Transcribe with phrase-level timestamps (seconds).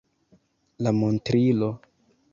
[0.87, 1.71] La montrilo.